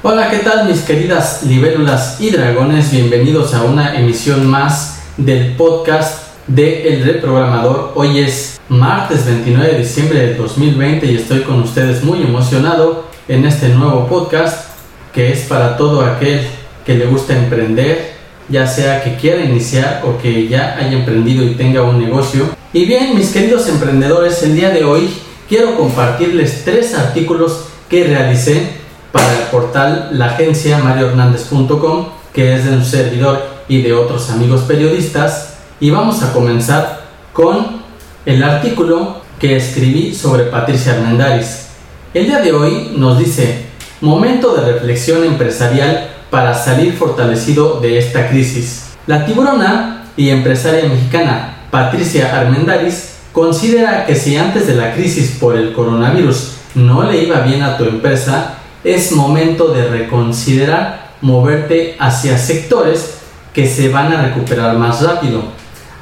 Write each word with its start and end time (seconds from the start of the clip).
Hola, 0.00 0.30
¿qué 0.30 0.38
tal 0.38 0.68
mis 0.68 0.82
queridas 0.82 1.42
libélulas 1.42 2.20
y 2.20 2.30
dragones? 2.30 2.92
Bienvenidos 2.92 3.52
a 3.52 3.64
una 3.64 3.98
emisión 3.98 4.46
más 4.46 5.00
del 5.16 5.56
podcast 5.56 6.36
de 6.46 6.94
El 6.94 7.04
Reprogramador. 7.04 7.94
Hoy 7.96 8.20
es 8.20 8.60
martes 8.68 9.26
29 9.26 9.72
de 9.72 9.78
diciembre 9.78 10.20
del 10.20 10.36
2020 10.36 11.04
y 11.04 11.16
estoy 11.16 11.40
con 11.40 11.60
ustedes 11.64 12.04
muy 12.04 12.22
emocionado 12.22 13.06
en 13.26 13.44
este 13.44 13.70
nuevo 13.70 14.06
podcast 14.06 14.68
que 15.12 15.32
es 15.32 15.40
para 15.46 15.76
todo 15.76 16.02
aquel 16.02 16.46
que 16.86 16.94
le 16.94 17.06
gusta 17.06 17.36
emprender, 17.36 18.12
ya 18.48 18.68
sea 18.68 19.02
que 19.02 19.16
quiera 19.16 19.42
iniciar 19.42 20.02
o 20.04 20.16
que 20.22 20.46
ya 20.46 20.76
haya 20.78 20.92
emprendido 20.92 21.42
y 21.42 21.56
tenga 21.56 21.82
un 21.82 21.98
negocio. 21.98 22.44
Y 22.72 22.84
bien, 22.84 23.16
mis 23.16 23.30
queridos 23.32 23.68
emprendedores, 23.68 24.44
el 24.44 24.54
día 24.54 24.70
de 24.70 24.84
hoy 24.84 25.10
quiero 25.48 25.76
compartirles 25.76 26.62
tres 26.64 26.94
artículos 26.94 27.64
que 27.90 28.04
realicé 28.04 28.78
para 29.12 29.32
el 29.32 29.44
portal 29.50 30.10
la 30.12 30.26
agencia 30.26 30.78
mariohernández.com, 30.78 32.08
que 32.32 32.54
es 32.54 32.64
de 32.64 32.76
un 32.76 32.84
servidor 32.84 33.42
y 33.68 33.82
de 33.82 33.92
otros 33.92 34.30
amigos 34.30 34.62
periodistas. 34.62 35.54
Y 35.80 35.90
vamos 35.90 36.22
a 36.22 36.32
comenzar 36.32 37.02
con 37.32 37.82
el 38.26 38.42
artículo 38.42 39.22
que 39.38 39.56
escribí 39.56 40.14
sobre 40.14 40.44
Patricia 40.44 40.94
Armendáriz. 40.94 41.68
El 42.12 42.26
día 42.26 42.40
de 42.40 42.52
hoy 42.52 42.92
nos 42.96 43.18
dice, 43.18 43.66
momento 44.00 44.54
de 44.54 44.72
reflexión 44.72 45.24
empresarial 45.24 46.10
para 46.30 46.54
salir 46.54 46.94
fortalecido 46.94 47.80
de 47.80 47.98
esta 47.98 48.28
crisis. 48.28 48.96
La 49.06 49.24
tiburona 49.24 50.04
y 50.16 50.30
empresaria 50.30 50.88
mexicana 50.88 51.58
Patricia 51.70 52.36
Armendáriz 52.36 53.14
considera 53.32 54.06
que 54.06 54.14
si 54.14 54.36
antes 54.36 54.66
de 54.66 54.74
la 54.74 54.94
crisis 54.94 55.36
por 55.38 55.56
el 55.56 55.72
coronavirus 55.72 56.54
no 56.74 57.04
le 57.04 57.22
iba 57.22 57.40
bien 57.40 57.62
a 57.62 57.76
tu 57.76 57.84
empresa, 57.84 58.57
es 58.84 59.12
momento 59.12 59.68
de 59.68 59.88
reconsiderar 59.88 61.08
moverte 61.20 61.96
hacia 61.98 62.38
sectores 62.38 63.18
que 63.52 63.66
se 63.66 63.88
van 63.88 64.12
a 64.12 64.22
recuperar 64.22 64.76
más 64.76 65.02
rápido. 65.02 65.42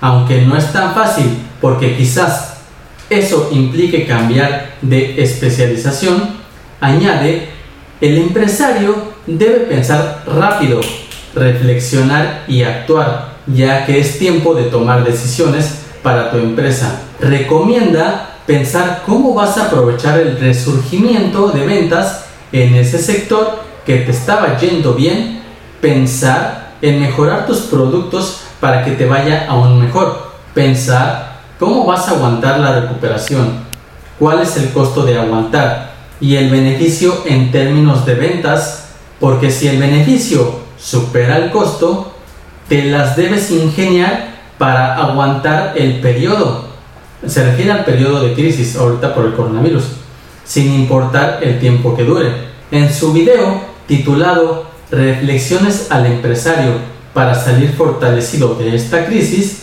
Aunque 0.01 0.42
no 0.42 0.56
es 0.56 0.73
tan 0.73 0.95
fácil 0.95 1.39
porque 1.61 1.97
quizás 1.97 2.59
eso 3.09 3.48
implique 3.53 4.06
cambiar 4.06 4.75
de 4.83 5.23
especialización, 5.23 6.36
añade, 6.81 7.48
el 8.01 8.19
empresario 8.19 8.95
debe 9.27 9.61
pensar 9.61 10.25
rápido, 10.27 10.81
reflexionar 11.34 12.45
y 12.47 12.62
actuar, 12.62 13.36
ya 13.47 13.86
que 13.86 14.01
es 14.01 14.19
tiempo 14.19 14.55
de 14.55 14.64
tomar 14.64 15.05
decisiones 15.05 15.83
para 16.03 16.31
tu 16.31 16.39
empresa. 16.39 17.01
Recomienda 17.20 18.36
pensar 18.47 19.03
cómo 19.06 19.34
vas 19.34 19.56
a 19.56 19.67
aprovechar 19.67 20.20
el 20.20 20.39
resurgimiento 20.39 21.48
de 21.48 21.64
ventas 21.64 22.26
en 22.52 22.75
ese 22.75 22.98
sector 22.98 23.61
que 23.84 23.98
te 23.98 24.11
estaba 24.11 24.58
yendo 24.58 24.94
bien, 24.94 25.42
pensar 25.80 26.72
en 26.83 27.00
mejorar 27.00 27.47
tus 27.47 27.58
productos 27.61 28.41
para 28.61 28.84
que 28.84 28.92
te 28.92 29.06
vaya 29.06 29.47
aún 29.48 29.80
mejor, 29.80 30.33
pensar 30.55 31.41
cómo 31.58 31.84
vas 31.84 32.08
a 32.08 32.12
aguantar 32.12 32.58
la 32.58 32.80
recuperación, 32.80 33.64
cuál 34.19 34.41
es 34.41 34.56
el 34.56 34.70
costo 34.70 35.05
de 35.05 35.19
aguantar 35.19 35.94
y 36.20 36.36
el 36.36 36.50
beneficio 36.50 37.22
en 37.27 37.50
términos 37.50 38.06
de 38.06 38.14
ventas, 38.14 38.89
porque 39.20 39.50
si 39.50 39.69
el 39.69 39.78
beneficio 39.78 40.61
supera 40.78 41.36
el 41.39 41.50
costo, 41.50 42.12
te 42.69 42.84
las 42.84 43.17
debes 43.17 43.50
ingeniar 43.50 44.34
para 44.58 44.97
aguantar 44.97 45.74
el 45.77 46.00
periodo. 46.00 46.67
Se 47.27 47.44
refiere 47.44 47.72
al 47.72 47.84
periodo 47.84 48.20
de 48.22 48.34
crisis 48.34 48.77
ahorita 48.77 49.14
por 49.14 49.27
el 49.27 49.34
coronavirus, 49.34 49.84
sin 50.47 50.72
importar 50.72 51.41
el 51.42 51.58
tiempo 51.58 51.94
que 51.97 52.05
dure. 52.05 52.30
En 52.70 52.92
su 52.92 53.12
video 53.12 53.61
titulado 53.86 54.66
Reflexiones 54.91 55.89
al 55.91 56.06
empresario 56.06 56.72
para 57.12 57.34
salir 57.34 57.72
fortalecido 57.72 58.55
de 58.55 58.77
esta 58.77 59.06
crisis, 59.06 59.62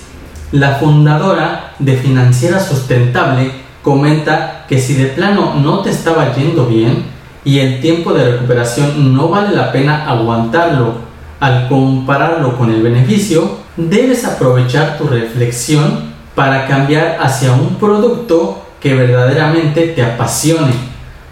la 0.51 0.75
fundadora 0.75 1.73
de 1.79 1.95
Financiera 1.95 2.59
Sustentable 2.59 3.51
comenta 3.81 4.66
que 4.67 4.79
si 4.79 4.95
de 4.95 5.05
plano 5.05 5.55
no 5.55 5.79
te 5.79 5.89
estaba 5.89 6.33
yendo 6.33 6.67
bien 6.67 7.05
y 7.45 7.59
el 7.59 7.81
tiempo 7.81 8.13
de 8.13 8.31
recuperación 8.31 9.13
no 9.16 9.29
vale 9.29 9.55
la 9.55 9.72
pena 9.72 10.09
aguantarlo 10.09 10.95
al 11.39 11.67
compararlo 11.67 12.57
con 12.57 12.69
el 12.69 12.81
beneficio, 12.81 13.57
debes 13.75 14.25
aprovechar 14.25 14.97
tu 14.97 15.07
reflexión 15.07 16.13
para 16.35 16.67
cambiar 16.67 17.17
hacia 17.22 17.51
un 17.53 17.75
producto 17.75 18.62
que 18.83 18.94
verdaderamente 18.94 19.88
te 19.88 20.03
apasione. 20.03 20.73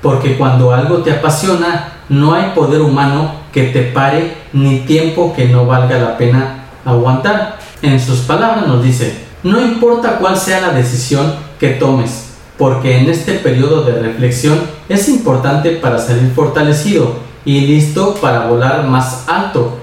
Porque 0.01 0.37
cuando 0.37 0.73
algo 0.73 1.03
te 1.03 1.11
apasiona, 1.11 1.93
no 2.09 2.33
hay 2.33 2.51
poder 2.55 2.81
humano 2.81 3.35
que 3.53 3.65
te 3.65 3.83
pare 3.83 4.37
ni 4.53 4.79
tiempo 4.79 5.33
que 5.35 5.47
no 5.49 5.67
valga 5.67 5.99
la 5.99 6.17
pena 6.17 6.63
aguantar. 6.83 7.59
En 7.83 7.99
sus 7.99 8.21
palabras 8.21 8.65
nos 8.65 8.81
dice, 8.81 9.25
no 9.43 9.61
importa 9.61 10.17
cuál 10.17 10.37
sea 10.37 10.61
la 10.61 10.71
decisión 10.71 11.35
que 11.59 11.71
tomes, 11.71 12.31
porque 12.57 12.97
en 12.97 13.09
este 13.09 13.33
periodo 13.33 13.83
de 13.83 13.99
reflexión 13.99 14.59
es 14.89 15.09
importante 15.09 15.71
para 15.71 15.99
salir 15.99 16.31
fortalecido 16.33 17.19
y 17.45 17.61
listo 17.61 18.15
para 18.15 18.47
volar 18.47 18.85
más 18.85 19.25
alto 19.27 19.81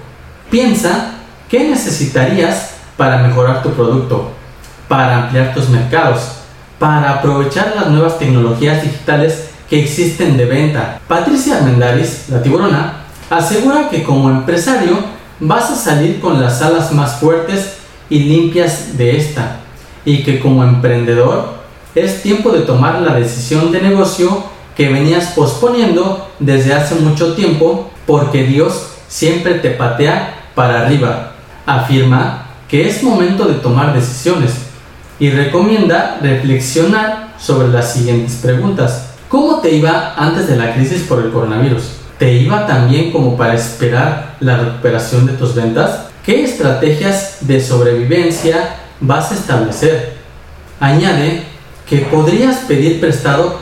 Piensa 0.50 1.10
qué 1.50 1.68
necesitarías 1.68 2.76
para 2.96 3.18
mejorar 3.18 3.62
tu 3.62 3.70
producto, 3.72 4.30
para 4.88 5.24
ampliar 5.24 5.52
tus 5.52 5.68
mercados, 5.68 6.37
para 6.78 7.14
aprovechar 7.14 7.74
las 7.74 7.88
nuevas 7.88 8.18
tecnologías 8.18 8.82
digitales 8.82 9.50
que 9.68 9.82
existen 9.82 10.36
de 10.36 10.46
venta. 10.46 11.00
Patricia 11.08 11.56
Armendáriz, 11.56 12.28
la 12.28 12.42
tiburona, 12.42 13.04
asegura 13.28 13.88
que 13.90 14.02
como 14.02 14.30
empresario 14.30 14.96
vas 15.40 15.70
a 15.70 15.76
salir 15.76 16.20
con 16.20 16.40
las 16.40 16.62
alas 16.62 16.92
más 16.92 17.16
fuertes 17.16 17.78
y 18.08 18.20
limpias 18.20 18.96
de 18.96 19.16
esta 19.16 19.60
y 20.04 20.22
que 20.22 20.40
como 20.40 20.64
emprendedor 20.64 21.58
es 21.94 22.22
tiempo 22.22 22.50
de 22.50 22.60
tomar 22.60 23.00
la 23.02 23.14
decisión 23.14 23.70
de 23.72 23.82
negocio 23.82 24.44
que 24.76 24.88
venías 24.88 25.32
posponiendo 25.34 26.28
desde 26.38 26.72
hace 26.72 26.94
mucho 26.94 27.34
tiempo 27.34 27.90
porque 28.06 28.44
Dios 28.44 28.92
siempre 29.08 29.54
te 29.54 29.70
patea 29.70 30.50
para 30.54 30.86
arriba. 30.86 31.32
Afirma 31.66 32.46
que 32.68 32.88
es 32.88 33.02
momento 33.02 33.44
de 33.44 33.54
tomar 33.54 33.92
decisiones 33.92 34.67
y 35.18 35.30
recomienda 35.30 36.18
reflexionar 36.22 37.34
sobre 37.38 37.68
las 37.68 37.92
siguientes 37.92 38.36
preguntas. 38.36 39.10
¿Cómo 39.28 39.60
te 39.60 39.70
iba 39.70 40.14
antes 40.16 40.48
de 40.48 40.56
la 40.56 40.74
crisis 40.74 41.02
por 41.02 41.22
el 41.22 41.30
coronavirus? 41.30 41.82
¿Te 42.18 42.32
iba 42.34 42.66
tan 42.66 42.88
bien 42.88 43.12
como 43.12 43.36
para 43.36 43.54
esperar 43.54 44.36
la 44.40 44.56
recuperación 44.56 45.26
de 45.26 45.34
tus 45.34 45.54
ventas? 45.54 46.06
¿Qué 46.24 46.44
estrategias 46.44 47.38
de 47.40 47.60
sobrevivencia 47.60 48.76
vas 49.00 49.30
a 49.30 49.34
establecer? 49.34 50.14
Añade 50.80 51.42
que 51.88 51.98
podrías 51.98 52.58
pedir 52.58 53.00
prestado 53.00 53.58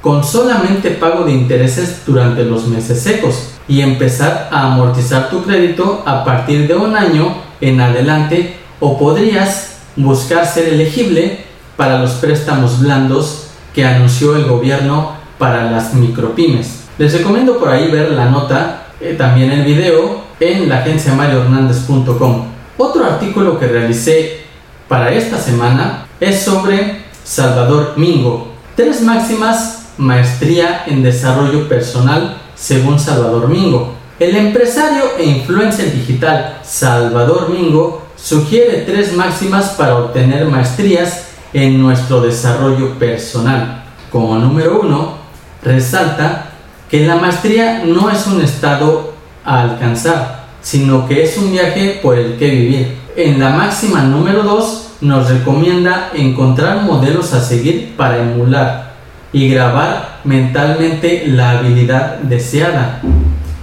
con 0.00 0.24
solamente 0.24 0.90
pago 0.90 1.24
de 1.24 1.32
intereses 1.32 2.02
durante 2.06 2.44
los 2.44 2.66
meses 2.66 3.02
secos 3.02 3.50
y 3.68 3.82
empezar 3.82 4.48
a 4.50 4.72
amortizar 4.72 5.30
tu 5.30 5.44
crédito 5.44 6.02
a 6.06 6.24
partir 6.24 6.66
de 6.66 6.74
un 6.74 6.96
año 6.96 7.34
en 7.60 7.80
adelante 7.80 8.56
o 8.80 8.98
podrías 8.98 9.79
buscar 9.96 10.46
ser 10.46 10.68
elegible 10.68 11.44
para 11.76 11.98
los 11.98 12.12
préstamos 12.12 12.80
blandos 12.80 13.46
que 13.74 13.84
anunció 13.84 14.36
el 14.36 14.44
gobierno 14.44 15.12
para 15.38 15.70
las 15.70 15.94
micropymes. 15.94 16.80
Les 16.98 17.12
recomiendo 17.12 17.58
por 17.58 17.70
ahí 17.70 17.90
ver 17.90 18.10
la 18.12 18.26
nota, 18.26 18.88
eh, 19.00 19.14
también 19.16 19.50
el 19.50 19.64
video 19.64 20.22
en 20.38 20.68
la 20.68 20.80
agencia 20.80 21.14
mariohernandez.com. 21.14 22.46
Otro 22.76 23.04
artículo 23.04 23.58
que 23.58 23.66
realicé 23.66 24.40
para 24.88 25.12
esta 25.12 25.38
semana 25.38 26.06
es 26.20 26.42
sobre 26.42 27.02
Salvador 27.24 27.94
Mingo. 27.96 28.48
Tres 28.76 29.02
máximas, 29.02 29.92
maestría 29.96 30.84
en 30.86 31.02
desarrollo 31.02 31.68
personal 31.68 32.36
según 32.54 32.98
Salvador 32.98 33.48
Mingo. 33.48 33.94
El 34.18 34.36
empresario 34.36 35.16
e 35.18 35.24
influencer 35.24 35.92
digital 35.94 36.58
Salvador 36.62 37.48
Mingo 37.48 38.02
sugiere 38.22 38.84
tres 38.86 39.14
máximas 39.14 39.70
para 39.70 39.96
obtener 39.96 40.46
maestrías 40.46 41.26
en 41.52 41.80
nuestro 41.80 42.20
desarrollo 42.20 42.98
personal. 42.98 43.84
Como 44.10 44.36
número 44.38 44.80
uno, 44.80 45.14
resalta 45.62 46.50
que 46.90 47.06
la 47.06 47.16
maestría 47.16 47.82
no 47.84 48.10
es 48.10 48.26
un 48.26 48.42
estado 48.42 49.14
a 49.44 49.62
alcanzar, 49.62 50.46
sino 50.60 51.06
que 51.06 51.22
es 51.22 51.38
un 51.38 51.52
viaje 51.52 52.00
por 52.02 52.18
el 52.18 52.36
que 52.36 52.50
vivir. 52.50 52.96
En 53.16 53.40
la 53.40 53.50
máxima 53.50 54.02
número 54.02 54.42
dos, 54.42 54.88
nos 55.00 55.30
recomienda 55.30 56.10
encontrar 56.14 56.82
modelos 56.82 57.32
a 57.32 57.40
seguir 57.40 57.94
para 57.96 58.18
emular 58.18 58.92
y 59.32 59.48
grabar 59.48 60.20
mentalmente 60.24 61.24
la 61.26 61.52
habilidad 61.52 62.18
deseada. 62.18 63.00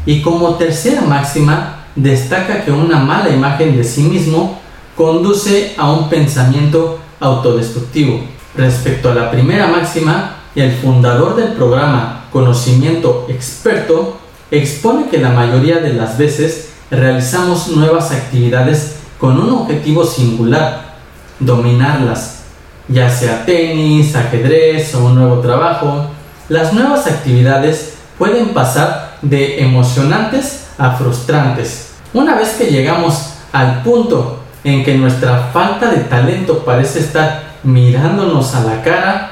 Y 0.06 0.21
como 0.21 0.56
tercera 0.56 1.01
máxima, 1.01 1.76
destaca 1.98 2.64
que 2.64 2.72
una 2.72 3.00
mala 3.00 3.30
imagen 3.30 3.76
de 3.76 3.84
sí 3.84 4.04
mismo 4.04 4.60
conduce 4.96 5.74
a 5.78 5.92
un 5.92 6.10
pensamiento 6.10 7.00
autodestructivo. 7.20 8.22
Respecto 8.56 9.12
a 9.12 9.16
la 9.16 9.32
primera 9.32 9.68
máxima, 9.68 10.38
el 10.56 10.72
fundador 10.72 11.36
del 11.36 11.54
programa 11.54 12.26
Conocimiento 12.32 13.26
Experto 13.30 14.18
expone 14.52 15.10
que 15.10 15.18
la 15.18 15.30
mayoría 15.30 15.80
de 15.80 15.94
las 15.94 16.18
veces 16.18 16.70
realizamos 16.90 17.70
nuevas 17.70 18.12
actividades 18.12 18.96
con 19.20 19.40
un 19.40 19.50
objetivo 19.50 20.06
singular, 20.06 20.96
dominarlas, 21.40 22.44
ya 22.88 23.10
sea 23.10 23.46
tenis, 23.46 24.16
ajedrez 24.16 24.94
o 24.96 25.06
un 25.06 25.16
nuevo 25.16 25.40
trabajo. 25.40 26.08
Las 26.48 26.74
nuevas 26.74 27.08
actividades 27.08 27.96
pueden 28.18 28.50
pasar 28.50 29.18
de 29.22 29.62
emocionantes 29.62 30.68
a 30.78 30.92
frustrantes. 30.92 31.87
Una 32.13 32.36
vez 32.36 32.56
que 32.57 32.65
llegamos 32.65 33.33
al 33.51 33.83
punto 33.83 34.39
en 34.63 34.83
que 34.83 34.95
nuestra 34.95 35.50
falta 35.54 35.89
de 35.92 36.04
talento 36.06 36.63
parece 36.63 37.00
estar 37.00 37.56
mirándonos 37.63 38.56
a 38.56 38.63
la 38.63 38.81
cara, 38.83 39.31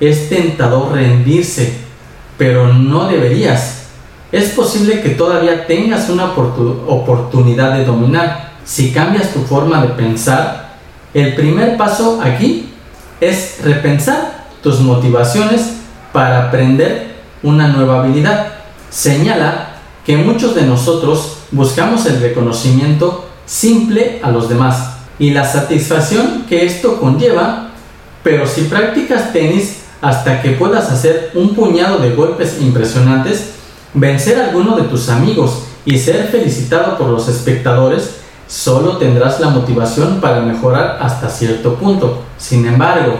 es 0.00 0.28
tentador 0.28 0.92
rendirse, 0.92 1.78
pero 2.36 2.72
no 2.72 3.08
deberías. 3.08 3.84
Es 4.32 4.50
posible 4.50 5.00
que 5.00 5.10
todavía 5.10 5.66
tengas 5.66 6.08
una 6.08 6.32
oportunidad 6.32 7.74
de 7.74 7.84
dominar. 7.84 8.50
Si 8.64 8.92
cambias 8.92 9.32
tu 9.32 9.40
forma 9.40 9.82
de 9.82 9.88
pensar, 9.88 10.76
el 11.12 11.34
primer 11.34 11.76
paso 11.76 12.20
aquí 12.22 12.70
es 13.20 13.58
repensar 13.62 14.46
tus 14.62 14.80
motivaciones 14.80 15.78
para 16.12 16.46
aprender 16.46 17.16
una 17.42 17.68
nueva 17.68 18.00
habilidad. 18.00 18.46
Señala 18.90 19.69
que 20.04 20.16
muchos 20.16 20.54
de 20.54 20.62
nosotros 20.62 21.38
buscamos 21.50 22.06
el 22.06 22.20
reconocimiento 22.20 23.26
simple 23.46 24.20
a 24.22 24.30
los 24.30 24.48
demás 24.48 24.96
y 25.18 25.30
la 25.30 25.44
satisfacción 25.44 26.44
que 26.48 26.64
esto 26.64 26.98
conlleva, 26.98 27.70
pero 28.22 28.46
si 28.46 28.62
practicas 28.62 29.32
tenis 29.32 29.82
hasta 30.00 30.40
que 30.40 30.52
puedas 30.52 30.90
hacer 30.90 31.30
un 31.34 31.54
puñado 31.54 31.98
de 31.98 32.14
golpes 32.14 32.58
impresionantes, 32.60 33.50
vencer 33.92 34.40
a 34.40 34.46
alguno 34.46 34.76
de 34.76 34.84
tus 34.84 35.08
amigos 35.08 35.64
y 35.84 35.98
ser 35.98 36.28
felicitado 36.28 36.96
por 36.96 37.08
los 37.08 37.28
espectadores, 37.28 38.16
solo 38.46 38.96
tendrás 38.96 39.40
la 39.40 39.50
motivación 39.50 40.20
para 40.20 40.40
mejorar 40.40 40.98
hasta 41.00 41.28
cierto 41.28 41.74
punto. 41.74 42.22
Sin 42.38 42.66
embargo, 42.66 43.14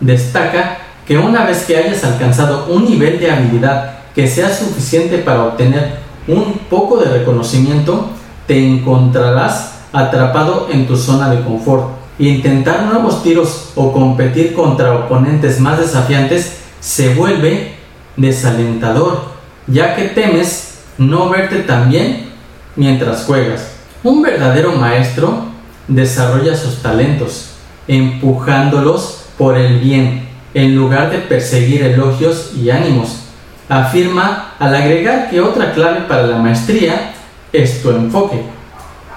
destaca 0.00 0.78
que 1.06 1.18
una 1.18 1.44
vez 1.44 1.64
que 1.64 1.76
hayas 1.76 2.04
alcanzado 2.04 2.66
un 2.68 2.84
nivel 2.84 3.18
de 3.20 3.30
habilidad 3.30 3.98
que 4.14 4.26
sea 4.26 4.52
suficiente 4.54 5.18
para 5.18 5.44
obtener 5.44 6.07
un 6.28 6.60
poco 6.70 6.98
de 6.98 7.06
reconocimiento, 7.06 8.10
te 8.46 8.64
encontrarás 8.64 9.78
atrapado 9.92 10.68
en 10.70 10.86
tu 10.86 10.96
zona 10.96 11.30
de 11.30 11.42
confort. 11.42 11.98
Intentar 12.18 12.84
nuevos 12.84 13.22
tiros 13.22 13.70
o 13.74 13.92
competir 13.92 14.54
contra 14.54 14.94
oponentes 14.94 15.60
más 15.60 15.78
desafiantes 15.78 16.58
se 16.80 17.14
vuelve 17.14 17.74
desalentador, 18.16 19.22
ya 19.66 19.94
que 19.94 20.04
temes 20.08 20.78
no 20.98 21.28
verte 21.28 21.60
tan 21.60 21.88
bien 21.88 22.30
mientras 22.76 23.24
juegas. 23.24 23.72
Un 24.02 24.22
verdadero 24.22 24.72
maestro 24.72 25.44
desarrolla 25.86 26.56
sus 26.56 26.82
talentos, 26.82 27.50
empujándolos 27.86 29.24
por 29.38 29.56
el 29.56 29.78
bien, 29.78 30.28
en 30.54 30.74
lugar 30.74 31.10
de 31.10 31.18
perseguir 31.18 31.82
elogios 31.82 32.52
y 32.56 32.70
ánimos. 32.70 33.27
Afirma 33.68 34.54
al 34.58 34.74
agregar 34.74 35.28
que 35.28 35.40
otra 35.40 35.72
clave 35.72 36.00
para 36.08 36.26
la 36.26 36.38
maestría 36.38 37.12
es 37.52 37.82
tu 37.82 37.90
enfoque 37.90 38.42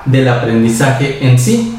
del 0.06 0.28
aprendizaje 0.28 1.20
en 1.22 1.40
sí, 1.40 1.76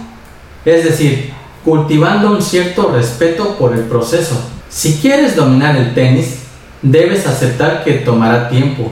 es 0.65 0.85
decir, 0.85 1.33
cultivando 1.65 2.31
un 2.31 2.41
cierto 2.43 2.91
respeto 2.93 3.57
por 3.57 3.75
el 3.75 3.83
proceso. 3.83 4.41
Si 4.69 4.95
quieres 4.95 5.37
dominar 5.37 5.77
el 5.77 5.93
tenis, 5.93 6.39
debes 6.81 7.27
aceptar 7.27 7.85
que 7.85 7.95
tomará 7.95 8.49
tiempo, 8.49 8.91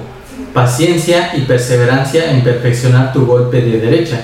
paciencia 0.52 1.32
y 1.34 1.42
perseverancia 1.42 2.30
en 2.32 2.42
perfeccionar 2.42 3.12
tu 3.12 3.24
golpe 3.24 3.62
de 3.62 3.80
derecha. 3.80 4.20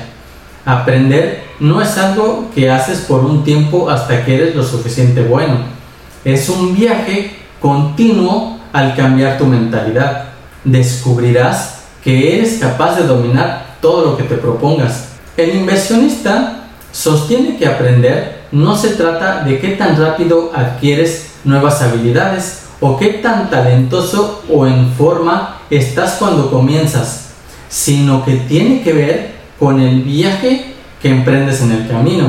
Aprender 0.65 1.45
no 1.61 1.81
es 1.81 1.97
algo 1.97 2.51
que 2.55 2.71
haces 2.71 3.01
por 3.01 3.25
un 3.25 3.45
tiempo 3.45 3.89
hasta 3.89 4.25
que 4.25 4.35
eres 4.35 4.55
lo 4.55 4.65
suficiente 4.65 5.23
bueno. 5.23 5.59
Es 6.25 6.49
un 6.49 6.75
viaje 6.75 7.37
continuo 7.61 8.56
al 8.77 8.95
cambiar 8.95 9.39
tu 9.39 9.47
mentalidad. 9.47 10.27
Descubrirás 10.63 11.79
que 12.05 12.37
eres 12.37 12.59
capaz 12.61 12.97
de 12.97 13.07
dominar 13.07 13.77
todo 13.81 14.05
lo 14.05 14.17
que 14.19 14.25
te 14.25 14.35
propongas. 14.35 15.13
El 15.35 15.55
inversionista 15.55 16.65
sostiene 16.93 17.57
que 17.57 17.67
aprender 17.67 18.43
no 18.53 18.77
se 18.77 18.91
trata 18.91 19.45
de 19.45 19.59
qué 19.61 19.71
tan 19.71 19.99
rápido 19.99 20.53
adquieres 20.55 21.37
nuevas 21.45 21.81
habilidades 21.81 22.65
o 22.79 22.99
qué 22.99 23.15
tan 23.15 23.49
talentoso 23.49 24.45
o 24.53 24.67
en 24.67 24.93
forma 24.93 25.57
estás 25.71 26.17
cuando 26.19 26.51
comienzas, 26.51 27.31
sino 27.71 28.27
que 28.27 28.35
tiene 28.35 28.83
que 28.83 28.93
ver 28.93 29.31
con 29.59 29.81
el 29.81 30.03
viaje 30.03 30.75
que 31.01 31.09
emprendes 31.09 31.63
en 31.63 31.73
el 31.73 31.89
camino. 31.89 32.29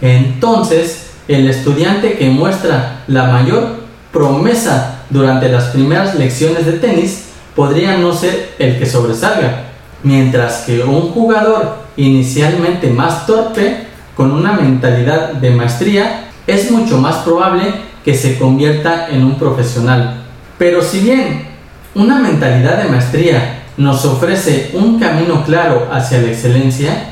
Entonces, 0.00 1.08
el 1.26 1.48
estudiante 1.48 2.16
que 2.16 2.30
muestra 2.30 3.02
la 3.08 3.24
mayor 3.24 3.80
promesa 4.12 4.97
durante 5.10 5.48
las 5.48 5.64
primeras 5.66 6.14
lecciones 6.14 6.66
de 6.66 6.72
tenis 6.72 7.28
podría 7.54 7.96
no 7.96 8.12
ser 8.12 8.54
el 8.58 8.78
que 8.78 8.86
sobresalga, 8.86 9.64
mientras 10.02 10.58
que 10.58 10.82
un 10.82 11.10
jugador 11.12 11.78
inicialmente 11.96 12.90
más 12.90 13.26
torpe, 13.26 13.88
con 14.14 14.32
una 14.32 14.52
mentalidad 14.52 15.32
de 15.34 15.50
maestría, 15.50 16.28
es 16.46 16.70
mucho 16.70 16.98
más 16.98 17.16
probable 17.18 17.72
que 18.04 18.14
se 18.14 18.38
convierta 18.38 19.08
en 19.10 19.24
un 19.24 19.38
profesional. 19.38 20.22
Pero 20.56 20.82
si 20.82 21.00
bien 21.00 21.46
una 21.94 22.18
mentalidad 22.18 22.82
de 22.82 22.88
maestría 22.88 23.62
nos 23.76 24.04
ofrece 24.04 24.70
un 24.74 24.98
camino 24.98 25.44
claro 25.44 25.88
hacia 25.92 26.20
la 26.20 26.28
excelencia, 26.28 27.10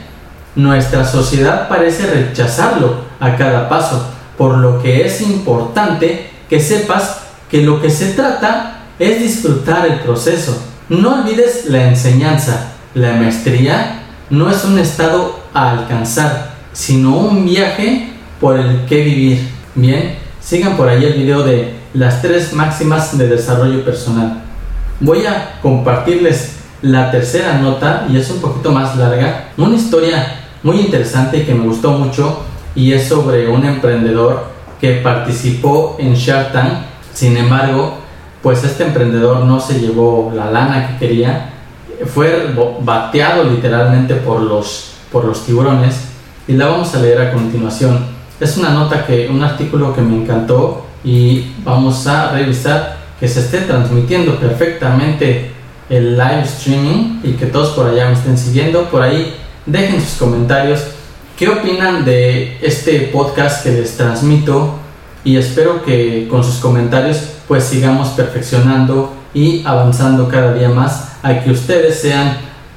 nuestra 0.56 1.04
sociedad 1.04 1.69
parece 1.69 2.06
rechazarlo 2.06 2.96
a 3.20 3.37
cada 3.37 3.69
paso, 3.69 4.08
por 4.37 4.58
lo 4.58 4.82
que 4.82 5.06
es 5.06 5.20
importante 5.20 6.31
que 6.49 6.60
sepas 6.60 7.25
que 7.50 7.62
lo 7.62 7.81
que 7.81 7.90
se 7.90 8.12
trata 8.12 8.84
es 8.98 9.20
disfrutar 9.20 9.87
el 9.87 10.00
proceso. 10.00 10.56
No 10.88 11.20
olvides 11.20 11.66
la 11.66 11.88
enseñanza. 11.88 12.72
La 12.94 13.12
maestría 13.12 14.02
no 14.31 14.50
es 14.50 14.64
un 14.64 14.78
estado 14.78 15.38
a 15.52 15.70
alcanzar, 15.72 16.54
sino 16.72 17.16
un 17.16 17.44
viaje 17.44 18.12
por 18.40 18.58
el 18.58 18.87
que 18.87 19.02
vivir. 19.02 19.48
Bien, 19.75 20.16
sigan 20.40 20.76
por 20.76 20.88
ahí 20.88 21.04
el 21.04 21.14
video 21.14 21.43
de 21.43 21.75
las 21.94 22.22
tres 22.22 22.52
máximas 22.52 23.16
de 23.16 23.28
desarrollo 23.28 23.84
personal. 23.84 24.42
Voy 25.00 25.26
a 25.26 25.58
compartirles 25.60 26.56
la 26.82 27.10
tercera 27.10 27.58
nota 27.58 28.06
y 28.10 28.16
es 28.16 28.31
un 28.31 28.40
poquito 28.40 28.70
más 28.70 28.96
larga, 28.96 29.50
una 29.56 29.76
historia 29.76 30.40
muy 30.62 30.80
interesante 30.80 31.44
que 31.44 31.54
me 31.54 31.66
gustó 31.66 31.92
mucho 31.92 32.42
y 32.75 32.92
es 32.92 33.09
sobre 33.09 33.49
un 33.49 33.64
emprendedor 33.64 34.50
que 34.80 34.97
participó 34.97 35.97
en 35.99 36.14
Shark 36.14 36.52
Tank. 36.52 36.73
Sin 37.16 37.35
embargo, 37.35 37.94
pues 38.42 38.62
este 38.62 38.85
emprendedor 38.85 39.46
no 39.46 39.58
se 39.58 39.80
llevó 39.80 40.30
la 40.35 40.50
lana 40.50 40.87
que 40.87 41.06
quería, 41.06 41.49
fue 42.04 42.54
bateado 42.82 43.44
literalmente 43.44 44.16
por 44.16 44.42
los, 44.42 44.96
por 45.11 45.25
los 45.25 45.46
tiburones 45.46 45.96
y 46.46 46.52
la 46.52 46.66
vamos 46.66 46.94
a 46.94 46.99
leer 46.99 47.23
a 47.23 47.32
continuación. 47.32 48.04
Es 48.38 48.58
una 48.58 48.68
nota 48.68 49.06
que, 49.06 49.30
un 49.30 49.42
artículo 49.42 49.94
que 49.94 50.02
me 50.02 50.14
encantó 50.14 50.85
y 51.02 51.52
vamos 51.64 52.06
a 52.06 52.32
revisar 52.32 52.99
que 53.18 53.26
se 53.26 53.40
esté 53.40 53.61
transmitiendo 53.61 54.38
perfectamente 54.38 55.52
el 55.88 56.18
live 56.18 56.42
streaming 56.42 57.20
y 57.23 57.32
que 57.32 57.46
todos 57.46 57.70
por 57.70 57.87
allá 57.87 58.08
me 58.08 58.12
estén 58.12 58.37
siguiendo. 58.37 58.90
Por 58.90 59.00
ahí 59.00 59.35
dejen 59.64 60.02
sus 60.02 60.18
comentarios. 60.18 60.85
¿Qué 61.35 61.49
opinan 61.49 62.04
de 62.04 62.58
este 62.61 63.08
podcast 63.11 63.62
que 63.62 63.73
les 63.73 63.96
transmito? 63.96 64.85
Y 65.26 65.37
espero 65.38 65.83
que 65.83 66.28
con 66.30 66.45
sus 66.45 66.59
comentarios 66.59 67.18
pues 67.49 67.64
sigamos 67.64 68.11
perfeccionando 68.11 69.12
y 69.35 69.66
avanzando 69.66 70.28
cada 70.28 70.54
día 70.54 70.68
más 70.68 71.16
a 71.21 71.40
que 71.40 71.50
ustedes 71.50 71.99
sean 71.99 72.37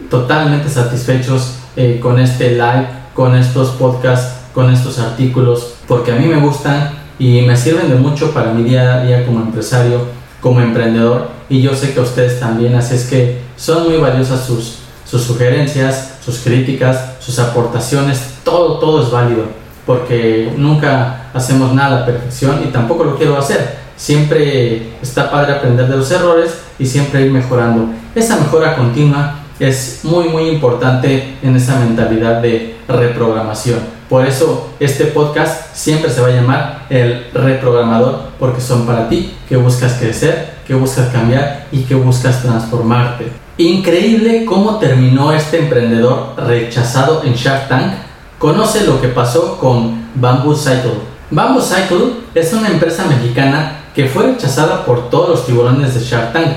totalmente 0.10 0.68
satisfechos 0.68 1.58
eh, 1.76 2.00
con 2.02 2.20
este 2.20 2.54
live, 2.54 2.88
con 3.14 3.36
estos 3.36 3.70
podcasts, 3.70 4.34
con 4.56 4.74
estos 4.74 4.98
artículos, 4.98 5.76
porque 5.88 6.12
a 6.12 6.16
mí 6.16 6.26
me 6.26 6.40
gustan 6.40 6.90
y 7.20 7.44
me 7.44 7.56
sirven 7.56 7.88
de 7.88 7.98
mucho 7.98 8.34
para 8.34 8.52
mi 8.52 8.64
día 8.64 8.96
a 8.96 9.04
día 9.04 9.28
como 9.28 9.42
empresario, 9.42 10.06
como 10.42 10.60
emprendedor 10.60 11.30
y 11.50 11.62
yo 11.62 11.76
sé 11.76 11.94
que 11.94 12.00
ustedes 12.00 12.40
también, 12.40 12.74
así 12.74 12.96
es 12.96 13.06
que 13.06 13.42
son 13.58 13.88
muy 13.88 13.98
valiosas 13.98 14.44
sus, 14.44 14.80
sus 15.06 15.22
sugerencias, 15.22 16.16
sus 16.26 16.40
críticas, 16.40 17.12
sus 17.20 17.38
aportaciones, 17.38 18.40
todo, 18.44 18.80
todo 18.80 19.04
es 19.04 19.12
válido, 19.12 19.44
porque 19.90 20.54
nunca 20.56 21.32
hacemos 21.34 21.74
nada 21.74 22.02
a 22.02 22.06
perfección 22.06 22.62
y 22.64 22.68
tampoco 22.68 23.06
lo 23.06 23.18
quiero 23.18 23.40
hacer 23.40 23.80
Siempre 23.96 24.94
está 25.02 25.32
padre 25.32 25.54
aprender 25.54 25.88
de 25.88 25.98
los 25.98 26.12
errores 26.12 26.62
y 26.78 26.86
siempre 26.86 27.22
ir 27.26 27.32
mejorando. 27.32 27.90
Esa 28.14 28.38
mejora 28.38 28.76
continua 28.76 29.40
es 29.60 30.02
muy 30.04 30.30
muy 30.30 30.48
importante 30.48 31.38
en 31.42 31.56
esa 31.56 31.80
mentalidad 31.80 32.40
de 32.40 32.78
reprogramación. 32.88 33.80
Por 34.08 34.28
eso 34.28 34.70
este 34.80 35.06
podcast 35.06 35.76
siempre 35.76 36.12
se 36.12 36.22
va 36.22 36.28
a 36.28 36.32
llamar 36.34 36.86
el 36.92 37.26
reprogramador 37.34 38.30
porque 38.38 38.62
son 38.62 38.86
para 38.86 39.10
ti 39.10 39.34
que 39.50 39.58
buscas 39.58 39.96
crecer, 39.96 40.52
que 40.68 40.76
buscas 40.76 41.10
cambiar 41.10 41.66
y 41.72 41.82
que 41.82 41.96
buscas 41.96 42.44
transformarte. 42.44 43.26
Increíble 43.58 44.46
cómo 44.46 44.78
terminó 44.78 45.34
este 45.34 45.60
emprendedor 45.60 46.36
rechazado 46.38 47.24
en 47.26 47.34
Shark 47.34 47.68
Tank. 47.68 48.09
Conoce 48.40 48.86
lo 48.86 49.02
que 49.02 49.10
pasó 49.10 49.58
con 49.58 50.12
Bamboo 50.16 50.56
Cycle. 50.56 50.94
Bamboo 51.30 51.62
Cycle 51.62 52.14
es 52.34 52.54
una 52.54 52.70
empresa 52.70 53.04
mexicana 53.04 53.82
que 53.94 54.08
fue 54.08 54.28
rechazada 54.28 54.86
por 54.86 55.10
todos 55.10 55.30
los 55.30 55.46
tiburones 55.46 55.94
de 55.94 56.00
Shark 56.00 56.32
Tank. 56.32 56.48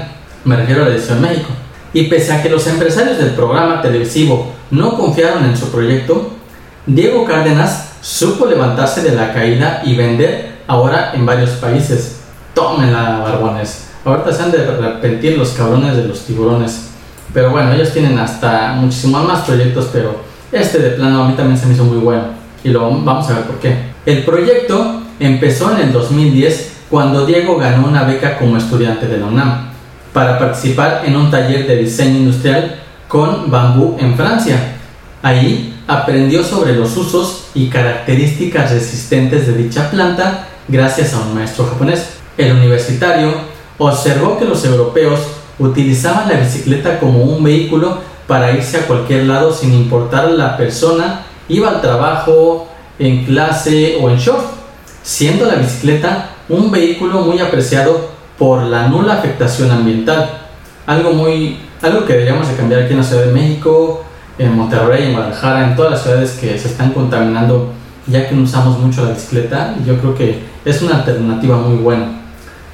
Me 0.45 0.55
refiero 0.55 0.85
a 0.85 0.89
la 0.89 0.95
edición 0.95 1.21
México. 1.21 1.49
Y 1.93 2.05
pese 2.05 2.33
a 2.33 2.41
que 2.41 2.51
los 2.51 2.69
empresarios 2.69 3.19
del 3.19 3.31
programa 3.31 3.83
televisivo 3.83 4.53
no 4.71 4.97
confiaron 4.97 5.45
en 5.45 5.57
su 5.57 5.73
proyecto, 5.73 6.31
Diego 6.87 7.25
Cárdenas 7.25 7.95
supo 8.01 8.47
levantarse 8.47 9.03
de 9.03 9.17
la 9.17 9.33
caída 9.33 9.83
y 9.85 9.97
vender 9.97 10.63
ahora 10.69 11.11
en 11.15 11.27
varios 11.27 11.51
países. 11.51 12.21
Tómenla, 12.55 13.19
barbones. 13.25 13.89
Ahorita 14.05 14.33
se 14.33 14.41
han 14.41 14.53
de 14.53 14.63
arrepentir 14.63 15.37
los 15.37 15.51
cabrones 15.51 15.97
de 15.97 16.05
los 16.05 16.21
tiburones. 16.21 16.91
Pero 17.35 17.51
bueno, 17.51 17.73
ellos 17.73 17.93
tienen 17.93 18.21
hasta 18.21 18.75
muchísimos 18.75 19.27
más 19.27 19.41
proyectos, 19.41 19.89
pero 19.93 20.31
este 20.53 20.79
de 20.79 20.91
plano 20.91 21.25
a 21.25 21.29
mí 21.29 21.35
también 21.35 21.59
se 21.59 21.67
me 21.67 21.75
hizo 21.75 21.85
muy 21.85 21.99
bueno. 21.99 22.25
Y 22.63 22.69
lo 22.69 22.83
vamos 22.83 23.29
a 23.29 23.35
ver 23.35 23.45
por 23.45 23.59
qué. 23.59 23.75
El 24.07 24.25
proyecto 24.25 25.03
empezó 25.19 25.75
en 25.75 25.89
el 25.89 25.93
2010 25.93 26.73
cuando 26.91 27.27
Diego 27.27 27.57
ganó 27.57 27.89
una 27.89 28.05
beca 28.05 28.39
como 28.39 28.57
estudiante 28.57 29.07
de 29.07 29.19
la 29.19 29.27
UNAM 29.27 29.71
para 30.13 30.39
participar 30.39 31.03
en 31.07 31.17
un 31.17 31.31
taller 31.31 31.67
de 31.67 31.77
diseño 31.77 32.19
industrial 32.19 32.81
con 33.09 33.51
bambú 33.51 33.97
en 33.99 34.15
Francia. 34.15 34.77
Ahí 35.23 35.81
aprendió 35.87 36.45
sobre 36.45 36.75
los 36.75 36.97
usos 36.97 37.47
y 37.55 37.69
características 37.69 38.71
resistentes 38.73 39.47
de 39.47 39.55
dicha 39.55 39.91
planta 39.91 40.49
gracias 40.69 41.15
a 41.15 41.21
un 41.21 41.35
maestro 41.35 41.67
japonés. 41.67 42.19
El 42.37 42.53
universitario 42.53 43.33
observó 43.79 44.39
que 44.39 44.45
los 44.45 44.65
europeos 44.65 45.21
utilizaban 45.59 46.29
la 46.29 46.41
bicicleta 46.41 46.99
como 46.99 47.23
un 47.23 47.43
vehículo 47.43 47.99
para 48.27 48.53
irse 48.53 48.79
a 48.79 48.87
cualquier 48.87 49.25
lado 49.25 49.53
sin 49.53 49.73
importar 49.75 50.31
la 50.31 50.57
persona, 50.57 51.23
iba 51.49 51.69
al 51.69 51.81
trabajo, 51.81 52.69
en 52.99 53.25
clase 53.25 53.99
o 54.01 54.11
en 54.11 54.19
short, 54.19 54.45
siendo 55.03 55.47
la 55.47 55.57
bicicleta 55.57 56.31
un 56.49 56.71
vehículo 56.71 57.21
muy 57.21 57.41
apreciado 57.41 58.11
por 58.39 58.63
la 58.63 58.89
nula 58.89 59.15
afectación 59.15 59.71
ambiental. 59.71 60.39
Algo 60.87 61.13
muy 61.13 61.59
algo 61.83 62.05
que 62.05 62.13
deberíamos 62.13 62.49
de 62.49 62.55
cambiar 62.55 62.83
aquí 62.83 62.93
en 62.93 62.99
la 62.99 63.05
Ciudad 63.05 63.25
de 63.25 63.33
México, 63.33 64.05
en 64.39 64.57
Monterrey, 64.57 65.07
en 65.07 65.13
Guadalajara, 65.15 65.69
en 65.69 65.77
todas 65.77 65.93
las 65.93 66.03
ciudades 66.03 66.33
que 66.41 66.57
se 66.59 66.69
están 66.69 66.93
contaminando 66.93 67.73
ya 68.07 68.29
que 68.29 68.35
no 68.35 68.43
usamos 68.43 68.79
mucho 68.79 69.05
la 69.05 69.11
bicicleta, 69.11 69.77
yo 69.87 69.97
creo 69.99 70.15
que 70.15 70.43
es 70.65 70.83
una 70.83 70.97
alternativa 70.97 71.57
muy 71.57 71.77
buena 71.77 72.21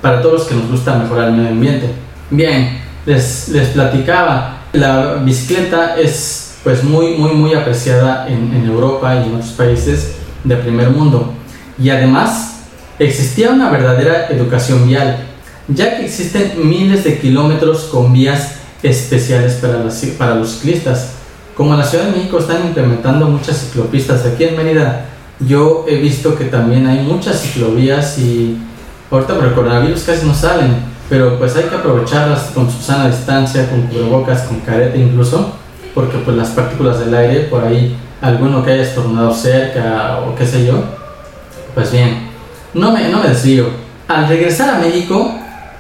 para 0.01 0.23
todos 0.23 0.41
los 0.41 0.45
que 0.45 0.55
nos 0.55 0.71
gusta 0.71 0.95
mejorar 0.95 1.29
el 1.29 1.35
medio 1.35 1.51
ambiente. 1.51 1.91
Bien, 2.31 2.79
les, 3.05 3.49
les 3.49 3.69
platicaba, 3.69 4.58
la 4.79 5.15
bicicleta 5.15 5.97
es 5.99 6.55
pues 6.65 6.83
muy, 6.83 7.15
muy, 7.17 7.33
muy 7.33 7.55
apreciada 7.55 8.29
en, 8.29 8.65
Europa 8.67 9.15
y 9.15 9.29
en 9.29 9.37
otros 9.37 9.53
países 9.53 10.13
de 10.45 10.57
primer 10.57 10.91
mundo. 10.91 11.33
Y 11.79 11.91
además, 11.91 12.63
existía 12.99 13.51
una 13.51 13.71
verdadera 13.71 14.29
educación 14.29 14.87
vial, 14.87 15.25
ya 15.69 15.97
que 15.97 16.05
existen 16.05 16.53
miles 16.69 17.05
de 17.05 17.19
kilómetros 17.19 17.85
con 17.85 18.13
vías 18.13 18.57
especiales 18.83 19.55
para, 19.55 19.85
para 20.19 20.35
los 20.35 20.51
ciclistas. 20.51 21.13
Como 21.57 21.73
en 21.73 21.79
la 21.79 21.85
Ciudad 21.85 22.05
de 22.05 22.13
México 22.13 22.39
están 22.39 22.67
implementando 22.67 23.27
muchas 23.27 23.59
ciclopistas, 23.59 24.25
aquí 24.27 24.45
en 24.45 24.57
Mérida 24.57 25.07
yo 25.41 25.85
he 25.89 25.97
visto 25.97 26.37
que 26.37 26.47
también 26.47 26.87
hay 26.87 27.01
muchas 27.01 27.41
ciclovías 27.41 28.19
y 28.19 28.59
ahorita 29.11 29.37
por 29.37 29.47
el 29.47 29.55
coronavirus 29.55 30.03
casi 30.03 30.27
no 30.27 30.35
salen, 30.35 30.77
pero 31.09 31.39
pues 31.39 31.57
hay 31.57 31.65
que 31.65 31.75
aprovecharlas 31.75 32.51
con 32.55 32.71
su 32.71 32.83
sana 32.83 33.09
distancia, 33.09 33.69
con 33.69 33.83
cubrebocas, 33.83 34.43
con 34.43 34.61
careta 34.61 34.97
incluso, 34.97 35.53
porque 35.95 36.19
pues 36.19 36.37
las 36.37 36.51
partículas 36.51 37.01
del 37.01 37.15
aire, 37.15 37.41
por 37.45 37.65
ahí 37.65 37.97
alguno 38.21 38.65
que 38.65 38.73
haya 38.73 38.83
estornudado 38.83 39.33
cerca 39.33 40.21
o 40.27 40.35
qué 40.35 40.47
sé 40.47 40.67
yo, 40.67 40.83
pues 41.75 41.93
bien, 41.93 42.29
no 42.75 42.93
me, 42.93 43.09
no 43.09 43.21
me 43.21 43.29
desvío. 43.29 43.67
Al 44.07 44.29
regresar 44.29 44.75
a 44.75 44.79
México, 44.79 45.33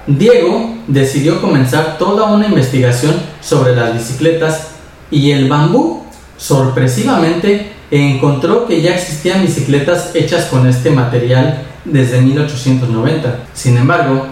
Diego 0.07 0.75
decidió 0.87 1.41
comenzar 1.41 1.99
toda 1.99 2.27
una 2.33 2.47
investigación 2.47 3.15
sobre 3.41 3.77
las 3.77 3.93
bicicletas 3.93 4.69
y 5.11 5.33
el 5.33 5.49
bambú, 5.49 6.05
sorpresivamente, 6.37 7.73
encontró 7.91 8.67
que 8.67 8.81
ya 8.81 8.95
existían 8.95 9.43
bicicletas 9.43 10.15
hechas 10.15 10.47
con 10.47 10.67
este 10.67 10.91
material 10.91 11.63
desde 11.85 12.21
1890. 12.21 13.41
Sin 13.55 13.77
embargo, 13.77 14.27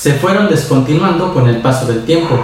se 0.00 0.14
fueron 0.14 0.48
descontinuando 0.48 1.34
con 1.34 1.46
el 1.46 1.58
paso 1.58 1.84
del 1.84 2.06
tiempo. 2.06 2.34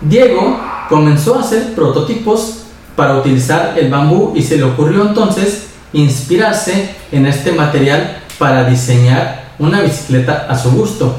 Diego 0.00 0.60
comenzó 0.88 1.36
a 1.36 1.40
hacer 1.40 1.74
prototipos 1.74 2.58
para 2.94 3.16
utilizar 3.16 3.76
el 3.76 3.90
bambú 3.90 4.32
y 4.36 4.42
se 4.42 4.58
le 4.58 4.62
ocurrió 4.62 5.02
entonces 5.08 5.70
inspirarse 5.92 6.94
en 7.10 7.26
este 7.26 7.50
material 7.50 8.18
para 8.38 8.62
diseñar 8.62 9.54
una 9.58 9.80
bicicleta 9.80 10.46
a 10.48 10.56
su 10.56 10.70
gusto. 10.70 11.16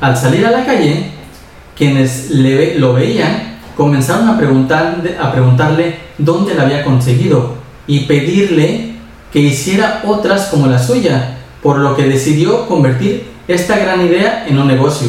Al 0.00 0.16
salir 0.16 0.44
a 0.44 0.50
la 0.50 0.66
calle, 0.66 1.12
quienes 1.76 2.32
le, 2.32 2.76
lo 2.76 2.92
veían 2.92 3.60
comenzaron 3.76 4.28
a, 4.28 4.36
preguntar, 4.36 5.00
a 5.22 5.30
preguntarle 5.30 6.00
dónde 6.18 6.56
la 6.56 6.64
había 6.64 6.82
conseguido 6.82 7.54
y 7.86 8.06
pedirle 8.06 8.96
que 9.32 9.38
hiciera 9.38 10.02
otras 10.04 10.46
como 10.46 10.66
la 10.66 10.80
suya, 10.80 11.36
por 11.62 11.78
lo 11.78 11.94
que 11.94 12.08
decidió 12.08 12.66
convertir 12.66 13.29
esta 13.54 13.78
gran 13.78 14.06
idea 14.06 14.46
en 14.46 14.58
un 14.58 14.68
negocio. 14.68 15.08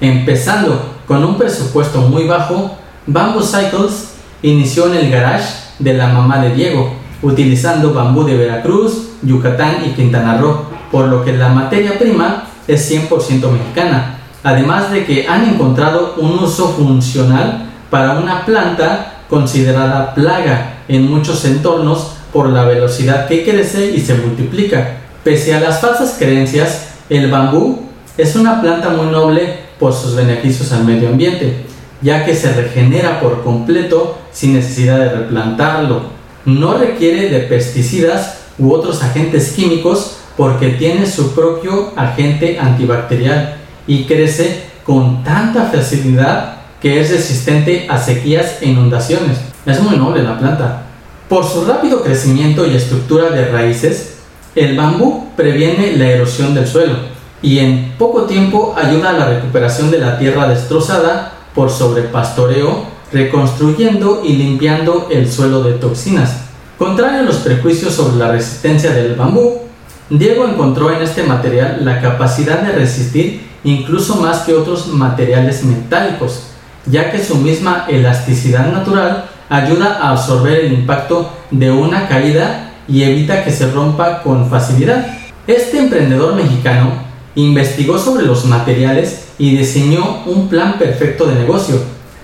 Empezando 0.00 0.94
con 1.06 1.24
un 1.24 1.36
presupuesto 1.36 2.02
muy 2.02 2.26
bajo, 2.26 2.76
Bamboo 3.06 3.42
Cycles 3.42 4.12
inició 4.42 4.86
en 4.86 4.94
el 4.94 5.10
garage 5.10 5.52
de 5.78 5.94
la 5.94 6.08
mamá 6.08 6.38
de 6.38 6.54
Diego, 6.54 6.92
utilizando 7.22 7.92
bambú 7.92 8.24
de 8.24 8.36
Veracruz, 8.36 9.08
Yucatán 9.22 9.78
y 9.86 9.90
Quintana 9.90 10.38
Roo, 10.38 10.64
por 10.90 11.08
lo 11.08 11.24
que 11.24 11.32
la 11.32 11.48
materia 11.48 11.98
prima 11.98 12.44
es 12.66 12.90
100% 12.90 13.50
mexicana, 13.50 14.18
además 14.42 14.90
de 14.90 15.04
que 15.04 15.26
han 15.28 15.48
encontrado 15.48 16.14
un 16.18 16.38
uso 16.38 16.68
funcional 16.70 17.66
para 17.90 18.18
una 18.18 18.46
planta 18.46 19.24
considerada 19.28 20.14
plaga 20.14 20.78
en 20.88 21.10
muchos 21.10 21.44
entornos 21.44 22.12
por 22.32 22.48
la 22.48 22.64
velocidad 22.64 23.26
que 23.28 23.44
crece 23.44 23.90
y 23.90 24.00
se 24.00 24.14
multiplica. 24.14 24.98
Pese 25.24 25.54
a 25.54 25.60
las 25.60 25.80
falsas 25.80 26.16
creencias, 26.18 26.89
el 27.10 27.30
bambú 27.30 27.80
es 28.16 28.36
una 28.36 28.60
planta 28.60 28.90
muy 28.90 29.06
noble 29.06 29.58
por 29.78 29.92
sus 29.92 30.14
beneficios 30.14 30.72
al 30.72 30.84
medio 30.84 31.08
ambiente, 31.08 31.64
ya 32.00 32.24
que 32.24 32.34
se 32.34 32.52
regenera 32.52 33.20
por 33.20 33.42
completo 33.42 34.16
sin 34.32 34.54
necesidad 34.54 34.98
de 34.98 35.10
replantarlo. 35.10 36.02
No 36.44 36.78
requiere 36.78 37.28
de 37.28 37.40
pesticidas 37.40 38.38
u 38.58 38.72
otros 38.72 39.02
agentes 39.02 39.52
químicos 39.52 40.18
porque 40.36 40.68
tiene 40.70 41.06
su 41.06 41.34
propio 41.34 41.92
agente 41.96 42.58
antibacterial 42.58 43.56
y 43.86 44.04
crece 44.04 44.62
con 44.84 45.24
tanta 45.24 45.64
facilidad 45.64 46.60
que 46.80 47.00
es 47.00 47.10
resistente 47.10 47.86
a 47.90 47.98
sequías 47.98 48.58
e 48.60 48.68
inundaciones. 48.68 49.38
Es 49.66 49.82
muy 49.82 49.96
noble 49.96 50.22
la 50.22 50.38
planta. 50.38 50.82
Por 51.28 51.44
su 51.44 51.64
rápido 51.64 52.02
crecimiento 52.02 52.66
y 52.66 52.74
estructura 52.74 53.30
de 53.30 53.46
raíces, 53.46 54.19
el 54.54 54.76
bambú 54.76 55.28
previene 55.36 55.96
la 55.96 56.06
erosión 56.06 56.54
del 56.54 56.66
suelo 56.66 56.94
y 57.42 57.58
en 57.58 57.94
poco 57.98 58.22
tiempo 58.22 58.74
ayuda 58.76 59.10
a 59.10 59.14
la 59.14 59.28
recuperación 59.28 59.90
de 59.90 59.98
la 59.98 60.18
tierra 60.18 60.48
destrozada 60.48 61.32
por 61.54 61.70
sobrepastoreo, 61.70 62.84
reconstruyendo 63.12 64.22
y 64.24 64.34
limpiando 64.34 65.08
el 65.10 65.30
suelo 65.30 65.62
de 65.62 65.74
toxinas. 65.74 66.42
Contrario 66.78 67.20
a 67.20 67.24
los 67.24 67.36
prejuicios 67.36 67.94
sobre 67.94 68.16
la 68.16 68.32
resistencia 68.32 68.92
del 68.92 69.14
bambú, 69.14 69.62
Diego 70.10 70.46
encontró 70.46 70.92
en 70.92 71.02
este 71.02 71.22
material 71.22 71.84
la 71.84 72.00
capacidad 72.00 72.60
de 72.60 72.72
resistir 72.72 73.48
incluso 73.64 74.16
más 74.16 74.40
que 74.40 74.54
otros 74.54 74.88
materiales 74.88 75.64
metálicos, 75.64 76.44
ya 76.86 77.10
que 77.10 77.22
su 77.22 77.36
misma 77.36 77.86
elasticidad 77.88 78.72
natural 78.72 79.26
ayuda 79.48 79.98
a 80.00 80.10
absorber 80.10 80.64
el 80.64 80.72
impacto 80.72 81.30
de 81.50 81.70
una 81.70 82.08
caída 82.08 82.69
y 82.90 83.02
evita 83.02 83.44
que 83.44 83.52
se 83.52 83.70
rompa 83.70 84.22
con 84.22 84.50
facilidad. 84.50 85.18
Este 85.46 85.78
emprendedor 85.78 86.34
mexicano 86.34 86.92
investigó 87.34 87.98
sobre 87.98 88.24
los 88.24 88.44
materiales 88.44 89.28
y 89.38 89.56
diseñó 89.56 90.22
un 90.26 90.48
plan 90.48 90.78
perfecto 90.78 91.26
de 91.26 91.36
negocio. 91.36 91.76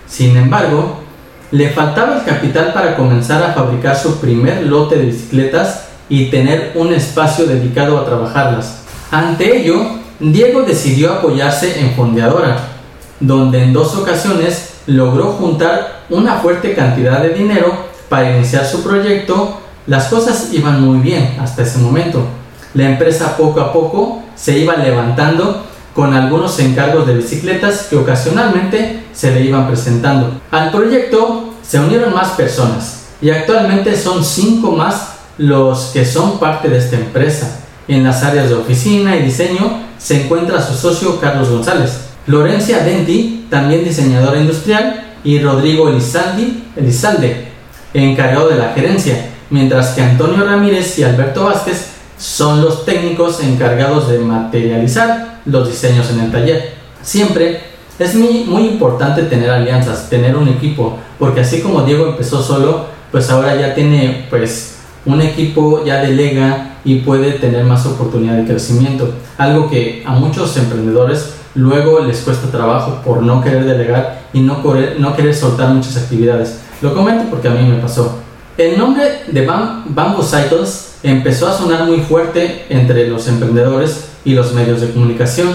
Sin 0.06 0.36
embargo, 0.36 1.00
le 1.50 1.70
faltaba 1.70 2.16
el 2.16 2.24
capital 2.24 2.72
para 2.72 2.96
comenzar 2.96 3.42
a 3.42 3.52
fabricar 3.52 3.96
su 3.96 4.18
primer 4.18 4.64
lote 4.64 4.96
de 4.96 5.06
bicicletas 5.06 5.86
y 6.08 6.26
tener 6.26 6.72
un 6.74 6.92
espacio 6.92 7.46
dedicado 7.46 7.98
a 7.98 8.04
trabajarlas. 8.04 8.82
Ante 9.10 9.58
ello, 9.58 9.82
Diego 10.18 10.62
decidió 10.62 11.12
apoyarse 11.12 11.80
en 11.80 11.94
Fondeadora, 11.94 12.58
donde 13.20 13.62
en 13.62 13.72
dos 13.72 13.94
ocasiones 13.96 14.74
logró 14.86 15.32
juntar 15.32 16.04
una 16.10 16.36
fuerte 16.36 16.74
cantidad 16.74 17.20
de 17.22 17.30
dinero 17.30 17.72
para 18.08 18.36
iniciar 18.36 18.64
su 18.64 18.82
proyecto. 18.82 19.60
Las 19.86 20.06
cosas 20.06 20.48
iban 20.52 20.80
muy 20.80 20.98
bien 20.98 21.36
hasta 21.40 21.62
ese 21.62 21.78
momento. 21.78 22.24
La 22.74 22.90
empresa 22.90 23.36
poco 23.36 23.60
a 23.60 23.72
poco 23.72 24.22
se 24.34 24.58
iba 24.58 24.76
levantando 24.76 25.64
con 25.94 26.12
algunos 26.12 26.58
encargos 26.58 27.06
de 27.06 27.14
bicicletas 27.14 27.86
que 27.88 27.96
ocasionalmente 27.96 29.04
se 29.12 29.30
le 29.30 29.42
iban 29.42 29.66
presentando. 29.66 30.40
Al 30.50 30.70
proyecto 30.70 31.54
se 31.62 31.78
unieron 31.78 32.12
más 32.12 32.30
personas 32.30 33.06
y 33.22 33.30
actualmente 33.30 33.96
son 33.96 34.24
cinco 34.24 34.72
más 34.72 35.14
los 35.38 35.86
que 35.92 36.04
son 36.04 36.38
parte 36.38 36.68
de 36.68 36.78
esta 36.78 36.96
empresa. 36.96 37.60
En 37.88 38.02
las 38.02 38.22
áreas 38.24 38.48
de 38.48 38.56
oficina 38.56 39.16
y 39.16 39.22
diseño 39.22 39.84
se 39.98 40.24
encuentra 40.24 40.60
su 40.60 40.74
socio 40.74 41.20
Carlos 41.20 41.48
González, 41.48 41.92
Lorencia 42.26 42.80
Denti, 42.80 43.46
también 43.48 43.84
diseñadora 43.84 44.40
industrial, 44.40 45.14
y 45.22 45.38
Rodrigo 45.38 45.88
Elizalde, 45.88 47.48
encargado 47.94 48.48
de 48.48 48.56
la 48.56 48.72
gerencia, 48.74 49.30
mientras 49.50 49.90
que 49.90 50.02
Antonio 50.02 50.44
Ramírez 50.44 50.98
y 50.98 51.04
Alberto 51.04 51.44
Vázquez 51.44 51.90
son 52.18 52.62
los 52.62 52.84
técnicos 52.84 53.42
encargados 53.42 54.08
de 54.08 54.18
materializar 54.18 55.40
los 55.44 55.68
diseños 55.68 56.10
en 56.10 56.20
el 56.20 56.32
taller. 56.32 56.74
Siempre 57.02 57.60
es 57.98 58.14
muy, 58.14 58.44
muy 58.44 58.66
importante 58.66 59.22
tener 59.22 59.50
alianzas, 59.50 60.10
tener 60.10 60.36
un 60.36 60.48
equipo, 60.48 60.98
porque 61.18 61.40
así 61.40 61.60
como 61.60 61.82
Diego 61.82 62.08
empezó 62.08 62.42
solo, 62.42 62.86
pues 63.10 63.30
ahora 63.30 63.56
ya 63.56 63.74
tiene 63.74 64.26
pues 64.28 64.76
un 65.04 65.20
equipo, 65.22 65.84
ya 65.84 66.02
delega 66.02 66.78
y 66.84 67.00
puede 67.00 67.32
tener 67.32 67.64
más 67.64 67.86
oportunidad 67.86 68.36
de 68.36 68.44
crecimiento. 68.44 69.14
Algo 69.38 69.70
que 69.70 70.02
a 70.06 70.12
muchos 70.12 70.56
emprendedores 70.56 71.34
luego 71.54 72.00
les 72.00 72.20
cuesta 72.20 72.50
trabajo 72.50 73.00
por 73.04 73.22
no 73.22 73.42
querer 73.42 73.64
delegar 73.64 74.22
y 74.32 74.40
no 74.40 74.62
querer, 74.62 75.00
no 75.00 75.14
querer 75.16 75.34
soltar 75.34 75.70
muchas 75.70 75.96
actividades. 75.96 76.60
Lo 76.82 76.94
comento 76.94 77.24
porque 77.30 77.48
a 77.48 77.52
mí 77.52 77.66
me 77.66 77.78
pasó. 77.78 78.25
El 78.56 78.78
nombre 78.78 79.20
de 79.26 79.44
Bamboo 79.44 80.22
Cycles 80.22 80.94
empezó 81.02 81.46
a 81.46 81.52
sonar 81.52 81.84
muy 81.84 82.00
fuerte 82.00 82.64
entre 82.70 83.06
los 83.06 83.28
emprendedores 83.28 84.08
y 84.24 84.32
los 84.32 84.54
medios 84.54 84.80
de 84.80 84.90
comunicación, 84.92 85.48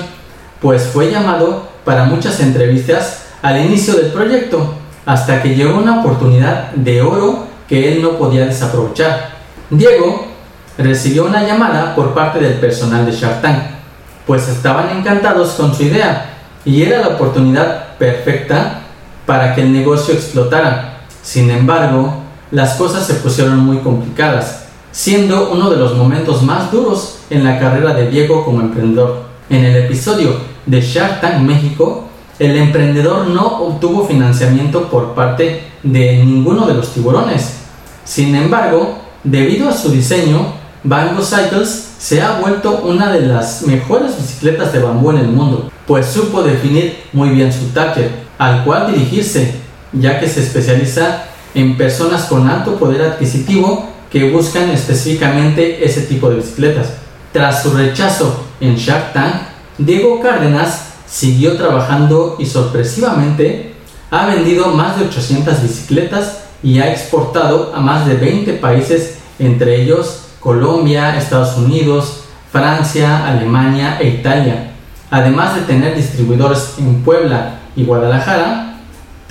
pues 0.62 0.84
fue 0.84 1.10
llamado 1.10 1.68
para 1.84 2.04
muchas 2.04 2.40
entrevistas 2.42 3.24
al 3.42 3.60
inicio 3.66 3.96
del 3.96 4.12
proyecto, 4.12 4.76
hasta 5.04 5.42
que 5.42 5.56
llegó 5.56 5.80
una 5.80 6.02
oportunidad 6.02 6.74
de 6.74 7.02
oro 7.02 7.48
que 7.68 7.92
él 7.92 8.04
no 8.04 8.20
podía 8.20 8.46
desaprovechar. 8.46 9.32
Diego 9.72 10.28
recibió 10.78 11.26
una 11.26 11.42
llamada 11.42 11.96
por 11.96 12.14
parte 12.14 12.38
del 12.38 12.60
personal 12.60 13.04
de 13.08 13.14
Shark 13.14 13.42
Tank, 13.42 13.64
pues 14.28 14.48
estaban 14.48 14.96
encantados 14.96 15.54
con 15.54 15.74
su 15.74 15.82
idea 15.82 16.36
y 16.64 16.84
era 16.84 17.02
la 17.02 17.08
oportunidad 17.08 17.98
perfecta 17.98 18.82
para 19.26 19.56
que 19.56 19.62
el 19.62 19.74
negocio 19.74 20.14
explotara. 20.14 21.00
Sin 21.24 21.50
embargo, 21.50 22.21
las 22.52 22.76
cosas 22.76 23.08
se 23.08 23.16
pusieron 23.16 23.60
muy 23.60 23.78
complicadas, 23.78 24.66
siendo 24.92 25.52
uno 25.52 25.70
de 25.70 25.78
los 25.78 25.96
momentos 25.96 26.44
más 26.44 26.72
duros 26.72 27.20
en 27.30 27.44
la 27.46 27.60
carrera 27.60 27.94
de 27.94 28.10
Diego 28.10 28.44
como 28.44 28.62
emprendedor. 28.62 29.24
En 29.50 29.64
el 29.64 29.76
episodio 29.86 30.36
de 30.66 30.82
Shark 30.82 31.22
Tank 31.22 31.40
México, 31.42 32.10
el 32.40 32.58
emprendedor 32.58 33.28
no 33.28 33.64
obtuvo 33.64 34.06
financiamiento 34.06 34.90
por 34.90 35.14
parte 35.14 35.64
de 35.84 36.24
ninguno 36.26 36.68
de 36.68 36.74
los 36.74 36.94
tiburones. 36.94 37.60
Sin 38.04 38.36
embargo, 38.36 38.98
debido 39.24 39.70
a 39.70 39.74
su 39.74 39.90
diseño, 39.92 40.54
Bamboo 40.84 41.24
Cycles 41.24 41.92
se 42.00 42.22
ha 42.22 42.40
vuelto 42.40 42.82
una 42.84 43.12
de 43.12 43.28
las 43.28 43.62
mejores 43.62 44.18
bicicletas 44.18 44.74
de 44.74 44.80
bambú 44.80 45.12
en 45.12 45.18
el 45.18 45.28
mundo, 45.28 45.72
pues 45.86 46.08
supo 46.08 46.42
definir 46.42 46.98
muy 47.14 47.30
bien 47.30 47.54
su 47.54 47.68
target, 47.68 48.10
al 48.40 48.64
cual 48.64 48.92
dirigirse, 48.92 49.54
ya 49.94 50.20
que 50.20 50.28
se 50.28 50.42
especializa 50.42 51.26
en 51.54 51.78
personas 51.78 52.26
con 52.26 52.50
alto 52.50 52.76
poder 52.76 53.02
adquisitivo 53.02 53.90
que 54.12 54.30
buscan 54.30 54.70
específicamente 54.70 55.86
ese 55.86 56.02
tipo 56.02 56.30
de 56.30 56.38
bicicletas. 56.38 56.94
Tras 57.32 57.64
su 57.64 57.72
rechazo 57.72 58.46
en 58.60 58.76
Shark 58.76 59.14
Tank, 59.14 59.36
Diego 59.78 60.20
Cárdenas 60.22 60.88
siguió 61.08 61.56
trabajando 61.58 62.36
y 62.40 62.46
sorpresivamente 62.46 63.74
ha 64.12 64.26
vendido 64.26 64.68
más 64.68 65.00
de 65.00 65.06
800 65.06 65.62
bicicletas 65.62 66.40
y 66.62 66.80
ha 66.80 66.92
exportado 66.92 67.74
a 67.74 67.80
más 67.80 68.06
de 68.06 68.16
20 68.16 68.54
países, 68.54 69.20
entre 69.40 69.82
ellos 69.82 70.24
Colombia, 70.40 71.18
Estados 71.18 71.58
Unidos, 71.58 72.24
Francia, 72.52 73.28
Alemania 73.28 73.98
e 74.02 74.10
Italia. 74.10 74.72
Además 75.10 75.56
de 75.56 75.62
tener 75.62 75.96
distribuidores 75.96 76.76
en 76.78 77.02
Puebla 77.04 77.60
y 77.76 77.86
Guadalajara, 77.86 78.71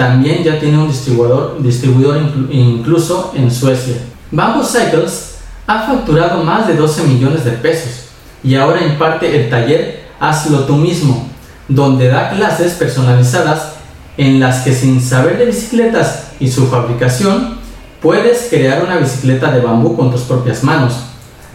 también 0.00 0.42
ya 0.42 0.58
tiene 0.58 0.78
un 0.78 0.88
distribuidor, 0.88 1.62
distribuidor 1.62 2.22
incluso 2.50 3.34
en 3.36 3.50
Suecia. 3.50 3.96
Bamboo 4.30 4.64
Cycles 4.64 5.40
ha 5.66 5.82
facturado 5.82 6.42
más 6.42 6.66
de 6.66 6.72
12 6.74 7.02
millones 7.02 7.44
de 7.44 7.50
pesos 7.50 8.06
y 8.42 8.54
ahora 8.54 8.82
imparte 8.82 9.38
el 9.38 9.50
taller 9.50 10.08
Hazlo 10.18 10.60
tú 10.60 10.76
mismo, 10.76 11.28
donde 11.68 12.08
da 12.08 12.30
clases 12.30 12.72
personalizadas 12.72 13.74
en 14.16 14.40
las 14.40 14.62
que 14.62 14.72
sin 14.74 15.02
saber 15.02 15.36
de 15.36 15.44
bicicletas 15.44 16.28
y 16.40 16.50
su 16.50 16.68
fabricación, 16.68 17.58
puedes 18.00 18.46
crear 18.48 18.82
una 18.82 18.96
bicicleta 18.96 19.52
de 19.52 19.60
bambú 19.60 19.98
con 19.98 20.10
tus 20.10 20.22
propias 20.22 20.64
manos. 20.64 20.94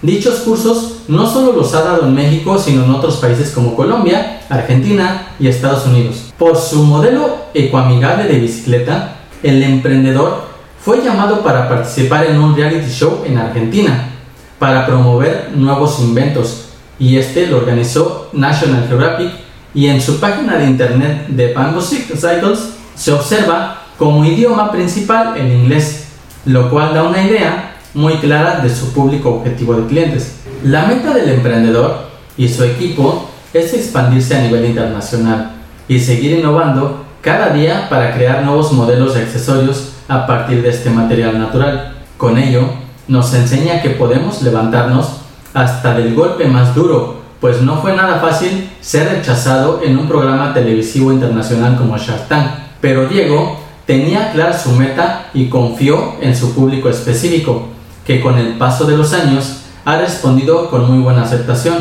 Dichos 0.03 0.41
cursos 0.41 0.97
no 1.07 1.27
solo 1.27 1.53
los 1.53 1.73
ha 1.73 1.81
dado 1.81 2.05
en 2.05 2.13
México, 2.13 2.59
sino 2.59 2.83
en 2.83 2.91
otros 2.91 3.15
países 3.15 3.49
como 3.49 3.75
Colombia, 3.75 4.41
Argentina 4.49 5.29
y 5.39 5.47
Estados 5.47 5.87
Unidos. 5.87 6.24
Por 6.37 6.57
su 6.57 6.83
modelo 6.83 7.45
ecoamigable 7.53 8.25
de 8.25 8.39
bicicleta, 8.39 9.15
el 9.41 9.63
emprendedor 9.63 10.43
fue 10.81 11.01
llamado 11.01 11.41
para 11.41 11.69
participar 11.69 12.25
en 12.25 12.39
un 12.39 12.53
reality 12.53 12.91
show 12.91 13.23
en 13.25 13.37
Argentina 13.37 14.09
para 14.59 14.85
promover 14.85 15.51
nuevos 15.55 15.99
inventos 16.01 16.65
y 16.99 17.17
este 17.17 17.47
lo 17.47 17.57
organizó 17.57 18.29
National 18.33 18.85
Geographic 18.89 19.31
y 19.73 19.87
en 19.87 20.01
su 20.01 20.19
página 20.19 20.57
de 20.57 20.65
internet 20.65 21.27
de 21.29 21.53
Bamboo 21.53 21.81
Cycles 21.81 22.73
se 22.95 23.13
observa 23.13 23.83
como 23.97 24.25
idioma 24.25 24.73
principal 24.73 25.37
el 25.37 25.49
inglés, 25.53 26.07
lo 26.45 26.69
cual 26.69 26.93
da 26.93 27.03
una 27.03 27.23
idea 27.23 27.77
muy 27.93 28.15
clara 28.15 28.59
de 28.59 28.69
su 28.69 28.91
público 28.91 29.29
objetivo 29.35 29.73
de 29.75 29.87
clientes. 29.87 30.35
La 30.63 30.85
meta 30.85 31.13
del 31.13 31.29
emprendedor 31.29 32.09
y 32.35 32.49
su 32.49 32.65
equipo 32.65 33.29
es 33.53 33.73
expandirse 33.73 34.35
a 34.35 34.41
nivel 34.41 34.65
internacional 34.65 35.54
y 35.87 35.99
seguir 35.99 36.39
innovando 36.39 37.05
cada 37.21 37.49
día 37.49 37.87
para 37.89 38.13
crear 38.13 38.43
nuevos 38.43 38.71
modelos 38.71 39.13
de 39.13 39.21
accesorios 39.21 39.93
a 40.07 40.27
partir 40.27 40.61
de 40.61 40.69
este 40.69 40.89
material 40.89 41.39
natural. 41.39 41.95
Con 42.17 42.37
ello, 42.37 42.69
nos 43.07 43.33
enseña 43.33 43.81
que 43.81 43.91
podemos 43.91 44.41
levantarnos 44.41 45.21
hasta 45.53 45.93
del 45.93 46.13
golpe 46.13 46.45
más 46.45 46.75
duro, 46.75 47.21
pues 47.39 47.61
no 47.61 47.77
fue 47.77 47.95
nada 47.95 48.19
fácil 48.19 48.69
ser 48.81 49.09
rechazado 49.09 49.81
en 49.83 49.97
un 49.97 50.07
programa 50.07 50.53
televisivo 50.53 51.11
internacional 51.11 51.77
como 51.77 51.97
Shark 51.97 52.27
Tank. 52.27 52.51
Pero 52.81 53.07
Diego 53.07 53.59
tenía 53.85 54.31
clara 54.31 54.57
su 54.57 54.71
meta 54.71 55.27
y 55.33 55.47
confió 55.47 56.15
en 56.21 56.35
su 56.35 56.53
público 56.53 56.89
específico, 56.89 57.67
que 58.05 58.21
con 58.21 58.37
el 58.37 58.57
paso 58.57 58.85
de 58.85 58.97
los 58.97 59.13
años 59.13 59.61
ha 59.85 59.97
respondido 59.97 60.69
con 60.69 60.91
muy 60.91 61.03
buena 61.03 61.23
aceptación, 61.23 61.75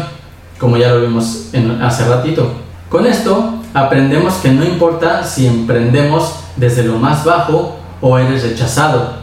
como 0.58 0.76
ya 0.76 0.90
lo 0.90 1.00
vimos 1.00 1.48
en, 1.52 1.82
hace 1.82 2.04
ratito. 2.04 2.52
Con 2.88 3.06
esto 3.06 3.54
aprendemos 3.74 4.34
que 4.34 4.52
no 4.52 4.64
importa 4.64 5.24
si 5.24 5.46
emprendemos 5.46 6.36
desde 6.56 6.84
lo 6.84 6.96
más 6.96 7.24
bajo 7.24 7.76
o 8.00 8.18
eres 8.18 8.44
rechazado, 8.44 9.14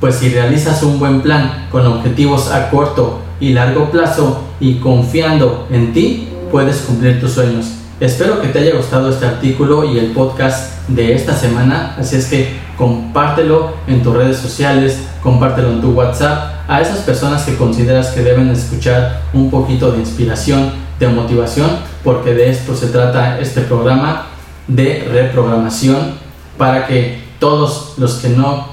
pues 0.00 0.16
si 0.16 0.30
realizas 0.30 0.82
un 0.82 0.98
buen 0.98 1.20
plan 1.22 1.68
con 1.70 1.86
objetivos 1.86 2.50
a 2.50 2.70
corto 2.70 3.20
y 3.38 3.52
largo 3.52 3.90
plazo 3.90 4.42
y 4.58 4.74
confiando 4.74 5.68
en 5.70 5.92
ti, 5.92 6.28
puedes 6.50 6.78
cumplir 6.78 7.20
tus 7.20 7.32
sueños. 7.32 7.76
Espero 8.00 8.40
que 8.40 8.48
te 8.48 8.58
haya 8.58 8.76
gustado 8.76 9.10
este 9.10 9.26
artículo 9.26 9.84
y 9.84 9.98
el 9.98 10.12
podcast 10.12 10.88
de 10.88 11.14
esta 11.14 11.34
semana, 11.34 11.94
así 11.98 12.16
es 12.16 12.26
que 12.26 12.58
compártelo 12.76 13.74
en 13.86 14.02
tus 14.02 14.16
redes 14.16 14.38
sociales, 14.38 14.98
compártelo 15.22 15.70
en 15.70 15.80
tu 15.82 15.90
WhatsApp 15.90 16.64
a 16.66 16.80
esas 16.80 17.00
personas 17.00 17.44
que 17.44 17.56
consideras 17.56 18.08
que 18.08 18.22
deben 18.22 18.48
escuchar 18.48 19.20
un 19.34 19.50
poquito 19.50 19.92
de 19.92 19.98
inspiración, 19.98 20.72
de 21.00 21.08
motivación, 21.08 21.70
porque 22.04 22.34
de 22.34 22.50
esto 22.50 22.76
se 22.76 22.88
trata 22.88 23.40
este 23.40 23.62
programa 23.62 24.26
de 24.68 25.08
reprogramación 25.10 26.14
para 26.56 26.86
que 26.86 27.18
todos 27.40 27.94
los 27.96 28.18
que 28.18 28.28
no 28.28 28.68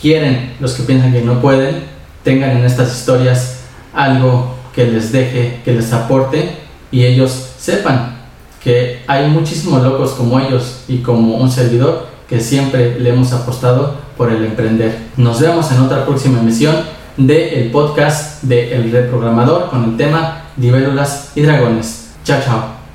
quieren, 0.00 0.54
los 0.60 0.74
que 0.74 0.82
piensan 0.84 1.12
que 1.12 1.22
no 1.22 1.40
pueden, 1.40 1.84
tengan 2.22 2.50
en 2.50 2.64
estas 2.64 2.94
historias 2.94 3.62
algo 3.94 4.54
que 4.74 4.86
les 4.86 5.10
deje, 5.10 5.60
que 5.64 5.72
les 5.72 5.92
aporte 5.92 6.58
y 6.92 7.04
ellos 7.04 7.54
sepan 7.58 8.20
que 8.62 9.02
hay 9.06 9.28
muchísimos 9.28 9.82
locos 9.82 10.10
como 10.12 10.38
ellos 10.38 10.84
y 10.86 10.98
como 10.98 11.36
un 11.36 11.50
servidor 11.50 12.06
que 12.28 12.40
siempre 12.40 13.00
le 13.00 13.10
hemos 13.10 13.32
apostado 13.32 13.96
por 14.16 14.30
el 14.30 14.44
emprender. 14.44 14.98
Nos 15.16 15.40
vemos 15.40 15.72
en 15.72 15.80
otra 15.80 16.04
próxima 16.04 16.40
emisión 16.40 16.76
del 17.16 17.54
el 17.54 17.70
podcast 17.70 18.42
de 18.42 18.74
El 18.74 18.92
Reprogramador 18.92 19.70
con 19.70 19.84
el 19.84 19.96
tema 19.96 20.44
Libélulas 20.60 21.32
y 21.34 21.42
Dragones. 21.42 22.10
Chao, 22.24 22.40
chao. 22.44 22.79